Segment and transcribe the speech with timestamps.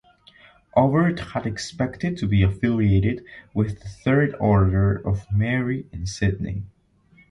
[0.75, 6.63] Aubert had expected to be affiliated with the Third Order of Mary in Sydney.